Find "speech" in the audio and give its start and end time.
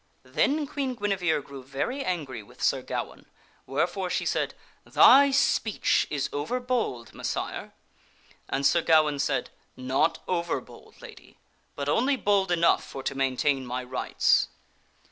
5.29-6.07